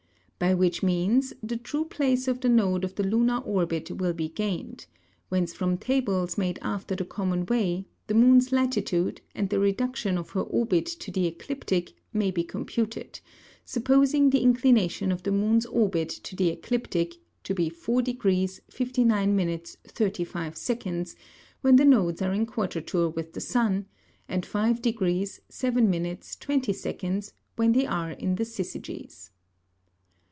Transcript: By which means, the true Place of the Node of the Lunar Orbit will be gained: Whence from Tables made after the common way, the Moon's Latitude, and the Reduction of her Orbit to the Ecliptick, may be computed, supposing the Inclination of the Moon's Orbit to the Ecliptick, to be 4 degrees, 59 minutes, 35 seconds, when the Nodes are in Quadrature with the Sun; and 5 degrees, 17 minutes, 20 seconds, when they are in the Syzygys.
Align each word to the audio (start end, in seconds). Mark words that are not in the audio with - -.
By 0.43 0.55
which 0.55 0.81
means, 0.81 1.33
the 1.43 1.55
true 1.55 1.85
Place 1.85 2.27
of 2.27 2.41
the 2.41 2.49
Node 2.49 2.83
of 2.83 2.95
the 2.95 3.03
Lunar 3.03 3.37
Orbit 3.45 3.91
will 3.91 4.11
be 4.13 4.27
gained: 4.27 4.87
Whence 5.29 5.53
from 5.53 5.77
Tables 5.77 6.35
made 6.35 6.57
after 6.63 6.95
the 6.95 7.05
common 7.05 7.45
way, 7.45 7.85
the 8.07 8.15
Moon's 8.15 8.51
Latitude, 8.51 9.21
and 9.35 9.51
the 9.51 9.59
Reduction 9.59 10.17
of 10.17 10.31
her 10.31 10.41
Orbit 10.41 10.87
to 10.87 11.11
the 11.11 11.27
Ecliptick, 11.27 11.93
may 12.11 12.31
be 12.31 12.43
computed, 12.43 13.19
supposing 13.65 14.31
the 14.31 14.39
Inclination 14.41 15.11
of 15.11 15.21
the 15.21 15.31
Moon's 15.31 15.67
Orbit 15.67 16.09
to 16.09 16.35
the 16.35 16.49
Ecliptick, 16.49 17.17
to 17.43 17.53
be 17.53 17.69
4 17.69 18.01
degrees, 18.01 18.61
59 18.71 19.35
minutes, 19.35 19.77
35 19.85 20.57
seconds, 20.57 21.15
when 21.61 21.75
the 21.75 21.85
Nodes 21.85 22.19
are 22.23 22.33
in 22.33 22.47
Quadrature 22.47 23.09
with 23.09 23.33
the 23.33 23.41
Sun; 23.41 23.85
and 24.27 24.43
5 24.43 24.81
degrees, 24.81 25.41
17 25.49 25.87
minutes, 25.87 26.35
20 26.35 26.73
seconds, 26.73 27.33
when 27.57 27.73
they 27.73 27.85
are 27.85 28.09
in 28.09 28.33
the 28.37 28.43
Syzygys. 28.43 29.29